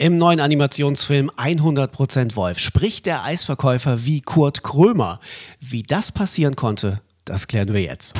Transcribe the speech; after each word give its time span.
Im 0.00 0.16
neuen 0.16 0.40
Animationsfilm 0.40 1.30
100% 1.36 2.34
Wolf 2.34 2.58
spricht 2.58 3.04
der 3.04 3.22
Eisverkäufer 3.22 4.06
wie 4.06 4.22
Kurt 4.22 4.62
Krömer. 4.62 5.20
Wie 5.60 5.82
das 5.82 6.10
passieren 6.10 6.56
konnte, 6.56 7.02
das 7.26 7.48
klären 7.48 7.74
wir 7.74 7.82
jetzt. 7.82 8.14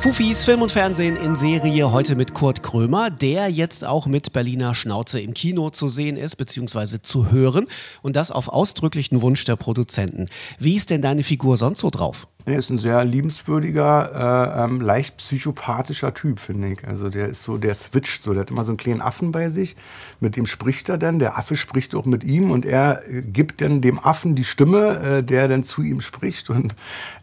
Fufis 0.00 0.46
Film 0.46 0.62
und 0.62 0.72
Fernsehen 0.72 1.16
in 1.16 1.36
Serie 1.36 1.92
heute 1.92 2.16
mit 2.16 2.32
Kurt 2.32 2.62
Krömer, 2.62 3.10
der 3.10 3.50
jetzt 3.50 3.84
auch 3.84 4.06
mit 4.06 4.32
Berliner 4.32 4.74
Schnauze 4.74 5.20
im 5.20 5.34
Kino 5.34 5.68
zu 5.68 5.90
sehen 5.90 6.16
ist, 6.16 6.36
beziehungsweise 6.36 7.02
zu 7.02 7.30
hören. 7.30 7.66
Und 8.00 8.16
das 8.16 8.30
auf 8.30 8.48
ausdrücklichen 8.48 9.20
Wunsch 9.20 9.44
der 9.44 9.56
Produzenten. 9.56 10.24
Wie 10.58 10.76
ist 10.76 10.88
denn 10.88 11.02
deine 11.02 11.22
Figur 11.22 11.58
sonst 11.58 11.80
so 11.80 11.90
drauf? 11.90 12.28
Er 12.48 12.60
ist 12.60 12.70
ein 12.70 12.78
sehr 12.78 13.04
liebenswürdiger, 13.04 14.54
äh, 14.54 14.64
ähm, 14.64 14.80
leicht 14.80 15.16
psychopathischer 15.16 16.14
Typ, 16.14 16.38
finde 16.38 16.68
ich. 16.68 16.86
Also 16.86 17.08
der 17.08 17.28
ist 17.28 17.42
so, 17.42 17.58
der 17.58 17.74
switcht 17.74 18.22
so. 18.22 18.34
Der 18.34 18.42
hat 18.42 18.52
immer 18.52 18.62
so 18.62 18.70
einen 18.70 18.76
kleinen 18.76 19.00
Affen 19.00 19.32
bei 19.32 19.48
sich. 19.48 19.74
Mit 20.20 20.36
dem 20.36 20.46
spricht 20.46 20.88
er 20.88 20.96
dann. 20.96 21.18
Der 21.18 21.36
Affe 21.36 21.56
spricht 21.56 21.92
auch 21.96 22.04
mit 22.04 22.22
ihm 22.22 22.52
und 22.52 22.64
er 22.64 23.02
äh, 23.10 23.22
gibt 23.22 23.62
dann 23.62 23.80
dem 23.80 23.98
Affen 23.98 24.36
die 24.36 24.44
Stimme, 24.44 25.18
äh, 25.18 25.22
der 25.24 25.48
dann 25.48 25.64
zu 25.64 25.82
ihm 25.82 26.00
spricht. 26.00 26.48
Und 26.48 26.76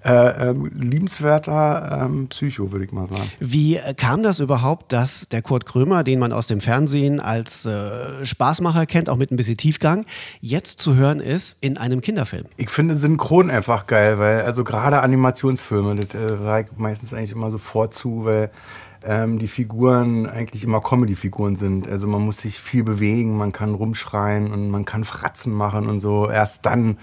äh, 0.03 0.49
ähm, 0.49 0.69
liebenswerter 0.75 2.01
ähm, 2.03 2.27
Psycho, 2.27 2.73
würde 2.73 2.83
ich 2.83 2.91
mal 2.91 3.07
sagen. 3.07 3.31
Wie 3.39 3.77
äh, 3.77 3.93
kam 3.93 4.23
das 4.23 4.41
überhaupt, 4.41 4.91
dass 4.91 5.29
der 5.29 5.41
Kurt 5.41 5.65
Krömer, 5.65 6.03
den 6.03 6.19
man 6.19 6.33
aus 6.33 6.47
dem 6.47 6.59
Fernsehen 6.59 7.21
als 7.21 7.65
äh, 7.65 8.25
Spaßmacher 8.25 8.85
kennt, 8.87 9.07
auch 9.07 9.15
mit 9.15 9.31
ein 9.31 9.37
bisschen 9.37 9.55
Tiefgang, 9.55 10.05
jetzt 10.41 10.79
zu 10.79 10.95
hören 10.95 11.21
ist 11.21 11.59
in 11.61 11.77
einem 11.77 12.01
Kinderfilm? 12.01 12.43
Ich 12.57 12.69
finde 12.69 12.93
Synchron 12.97 13.49
einfach 13.49 13.87
geil, 13.87 14.19
weil 14.19 14.41
also 14.41 14.65
gerade 14.65 14.99
an 14.99 15.12
Animationsfilme. 15.13 15.95
Das 15.95 16.15
äh, 16.15 16.37
sage 16.37 16.69
meistens 16.77 17.13
eigentlich 17.13 17.31
immer 17.31 17.51
sofort 17.51 17.93
zu, 17.93 18.25
weil 18.25 18.51
ähm, 19.05 19.39
die 19.39 19.47
Figuren 19.47 20.27
eigentlich 20.27 20.63
immer 20.63 20.81
Comedy-Figuren 20.81 21.55
sind. 21.55 21.87
Also 21.87 22.07
man 22.07 22.21
muss 22.21 22.39
sich 22.39 22.59
viel 22.59 22.83
bewegen, 22.83 23.37
man 23.37 23.51
kann 23.51 23.73
rumschreien 23.73 24.51
und 24.51 24.69
man 24.69 24.85
kann 24.85 25.03
Fratzen 25.03 25.53
machen 25.53 25.87
und 25.87 25.99
so. 25.99 26.29
Erst 26.29 26.65
dann 26.65 26.97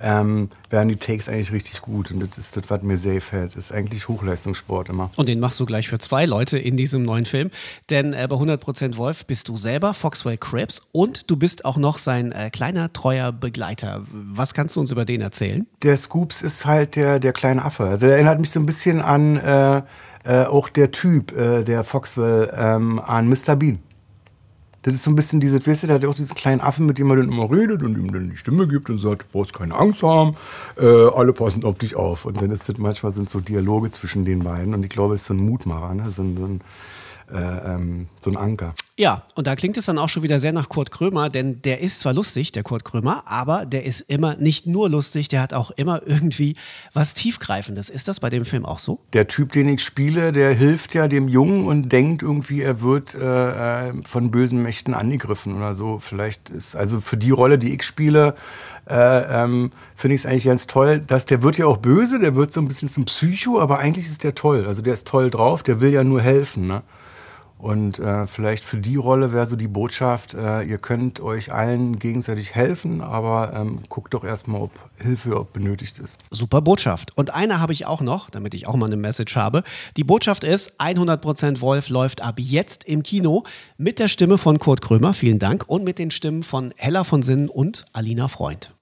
ähm, 0.00 0.48
werden 0.70 0.88
die 0.88 0.96
Takes 0.96 1.28
eigentlich 1.28 1.52
richtig 1.52 1.82
gut. 1.82 2.10
Und 2.10 2.20
das 2.20 2.38
ist 2.38 2.56
das, 2.56 2.64
was 2.68 2.82
mir 2.82 2.96
sehr 2.96 3.14
gefällt. 3.14 3.56
Das 3.56 3.66
ist 3.66 3.72
eigentlich 3.72 4.08
Hochleistungssport 4.08 4.88
immer. 4.88 5.10
Und 5.16 5.28
den 5.28 5.40
machst 5.40 5.58
du 5.58 5.66
gleich 5.66 5.88
für 5.88 5.98
zwei 5.98 6.26
Leute 6.26 6.58
in 6.58 6.76
diesem 6.76 7.02
neuen 7.02 7.24
Film. 7.24 7.50
Denn 7.90 8.12
äh, 8.12 8.26
bei 8.28 8.36
100% 8.36 8.96
Wolf 8.96 9.26
bist 9.26 9.48
du 9.48 9.56
selber 9.56 9.94
Foxwell 9.94 10.38
Krebs 10.38 10.88
und 10.92 11.30
du 11.30 11.36
bist 11.36 11.64
auch 11.64 11.76
noch 11.76 11.98
sein 11.98 12.32
äh, 12.32 12.50
kleiner, 12.50 12.92
treuer 12.92 13.32
Begleiter. 13.32 14.02
Was 14.12 14.54
kannst 14.54 14.76
du 14.76 14.80
uns 14.80 14.92
über 14.92 15.04
den 15.04 15.20
erzählen? 15.20 15.66
Der 15.82 15.96
Scoops 15.96 16.42
ist 16.42 16.66
halt 16.66 16.96
der, 16.96 17.18
der 17.18 17.32
kleine 17.32 17.64
Affe. 17.64 17.84
Also 17.84 18.06
er 18.06 18.12
erinnert 18.12 18.40
mich 18.40 18.50
so 18.50 18.60
ein 18.60 18.66
bisschen 18.66 19.00
an 19.00 19.36
äh, 19.36 19.82
äh 20.24 20.44
auch 20.44 20.68
der 20.68 20.90
Typ, 20.90 21.36
äh, 21.36 21.64
der 21.64 21.84
Foxwell, 21.84 22.52
ähm, 22.54 23.00
an 23.00 23.28
Mr. 23.28 23.56
Bean. 23.56 23.78
Das 24.82 24.94
ist 24.94 25.04
so 25.04 25.10
ein 25.10 25.16
bisschen 25.16 25.40
diese, 25.40 25.64
weißt 25.66 25.82
du, 25.82 25.86
der 25.88 25.96
hat 25.96 26.04
auch 26.04 26.14
diesen 26.14 26.36
kleinen 26.36 26.60
Affen, 26.60 26.86
mit 26.86 26.98
dem 26.98 27.08
man 27.08 27.18
dann 27.18 27.32
immer 27.32 27.50
redet 27.50 27.82
und 27.82 27.98
ihm 27.98 28.12
dann 28.12 28.30
die 28.30 28.36
Stimme 28.36 28.68
gibt 28.68 28.88
und 28.88 28.98
sagt, 28.98 29.22
du 29.22 29.26
brauchst 29.32 29.52
keine 29.52 29.74
Angst 29.74 30.02
haben, 30.02 30.36
äh, 30.78 30.86
alle 30.86 31.32
passen 31.32 31.64
auf 31.64 31.78
dich 31.78 31.96
auf. 31.96 32.24
Und 32.24 32.40
dann 32.40 32.50
ist 32.50 32.68
das 32.68 32.78
manchmal 32.78 33.12
sind 33.12 33.28
so 33.28 33.40
Dialoge 33.40 33.90
zwischen 33.90 34.24
den 34.24 34.44
beiden 34.44 34.74
und 34.74 34.84
ich 34.84 34.90
glaube, 34.90 35.14
es 35.14 35.22
ist 35.22 35.26
so 35.26 35.34
ein 35.34 35.44
Mutmacher, 35.44 35.94
ne? 35.94 36.08
so, 36.10 36.22
ein, 36.22 36.36
so 36.36 36.44
ein 36.44 36.60
äh, 37.30 37.74
ähm, 37.74 38.06
so 38.20 38.30
ein 38.30 38.36
Anker. 38.36 38.74
Ja, 38.98 39.22
und 39.36 39.46
da 39.46 39.54
klingt 39.54 39.76
es 39.76 39.86
dann 39.86 39.96
auch 39.96 40.08
schon 40.08 40.24
wieder 40.24 40.40
sehr 40.40 40.52
nach 40.52 40.68
Kurt 40.68 40.90
Krömer, 40.90 41.30
denn 41.30 41.62
der 41.62 41.80
ist 41.80 42.00
zwar 42.00 42.12
lustig, 42.12 42.50
der 42.50 42.64
Kurt 42.64 42.84
Krömer, 42.84 43.22
aber 43.26 43.64
der 43.64 43.84
ist 43.84 44.00
immer 44.00 44.34
nicht 44.34 44.66
nur 44.66 44.90
lustig, 44.90 45.28
der 45.28 45.40
hat 45.40 45.54
auch 45.54 45.70
immer 45.70 46.02
irgendwie 46.04 46.56
was 46.94 47.14
Tiefgreifendes. 47.14 47.90
Ist 47.90 48.08
das 48.08 48.18
bei 48.18 48.28
dem 48.28 48.44
Film 48.44 48.66
auch 48.66 48.80
so? 48.80 48.98
Der 49.12 49.28
Typ, 49.28 49.52
den 49.52 49.68
ich 49.68 49.84
spiele, 49.84 50.32
der 50.32 50.52
hilft 50.52 50.96
ja 50.96 51.06
dem 51.06 51.28
Jungen 51.28 51.64
und 51.64 51.92
denkt 51.92 52.22
irgendwie, 52.22 52.60
er 52.60 52.82
wird 52.82 53.14
äh, 53.14 53.90
äh 53.90 53.92
von 54.04 54.32
bösen 54.32 54.62
Mächten 54.62 54.94
angegriffen 54.94 55.56
oder 55.56 55.74
so. 55.74 56.00
Vielleicht 56.00 56.50
ist 56.50 56.74
also 56.74 57.00
für 57.00 57.16
die 57.16 57.30
Rolle, 57.30 57.56
die 57.56 57.76
ich 57.76 57.84
spiele, 57.84 58.34
äh, 58.90 59.44
ähm, 59.44 59.70
finde 59.94 60.16
ich 60.16 60.22
es 60.22 60.26
eigentlich 60.26 60.46
ganz 60.46 60.66
toll, 60.66 60.98
dass 60.98 61.24
der 61.24 61.44
wird 61.44 61.56
ja 61.56 61.66
auch 61.66 61.76
böse, 61.76 62.18
der 62.18 62.34
wird 62.34 62.52
so 62.52 62.60
ein 62.60 62.66
bisschen 62.66 62.88
zum 62.88 63.04
Psycho, 63.04 63.60
aber 63.60 63.78
eigentlich 63.78 64.06
ist 64.06 64.24
der 64.24 64.34
toll. 64.34 64.66
Also 64.66 64.82
der 64.82 64.94
ist 64.94 65.06
toll 65.06 65.30
drauf, 65.30 65.62
der 65.62 65.80
will 65.80 65.92
ja 65.92 66.02
nur 66.02 66.20
helfen. 66.20 66.66
Ne? 66.66 66.82
Und 67.58 67.98
äh, 67.98 68.26
vielleicht 68.26 68.64
für 68.64 68.78
die 68.78 68.96
Rolle 68.96 69.32
wäre 69.32 69.46
so 69.46 69.56
die 69.56 69.68
Botschaft, 69.68 70.34
äh, 70.34 70.62
ihr 70.62 70.78
könnt 70.78 71.20
euch 71.20 71.52
allen 71.52 71.98
gegenseitig 71.98 72.54
helfen, 72.54 73.00
aber 73.00 73.52
ähm, 73.52 73.80
guckt 73.88 74.14
doch 74.14 74.24
erstmal, 74.24 74.62
ob 74.62 74.70
Hilfe 74.96 75.46
benötigt 75.52 75.98
ist. 75.98 76.18
Super 76.30 76.62
Botschaft. 76.62 77.16
Und 77.16 77.34
eine 77.34 77.60
habe 77.60 77.72
ich 77.72 77.86
auch 77.86 78.00
noch, 78.00 78.30
damit 78.30 78.54
ich 78.54 78.68
auch 78.68 78.76
mal 78.76 78.86
eine 78.86 78.96
Message 78.96 79.36
habe. 79.36 79.64
Die 79.96 80.04
Botschaft 80.04 80.44
ist, 80.44 80.80
100% 80.80 81.60
Wolf 81.60 81.88
läuft 81.88 82.22
ab 82.22 82.36
jetzt 82.38 82.84
im 82.84 83.02
Kino 83.02 83.42
mit 83.76 83.98
der 83.98 84.08
Stimme 84.08 84.38
von 84.38 84.60
Kurt 84.60 84.80
Krömer, 84.80 85.12
vielen 85.12 85.40
Dank, 85.40 85.64
und 85.66 85.82
mit 85.84 85.98
den 85.98 86.12
Stimmen 86.12 86.44
von 86.44 86.72
Hella 86.76 87.02
von 87.02 87.22
Sinnen 87.22 87.48
und 87.48 87.86
Alina 87.92 88.28
Freund. 88.28 88.77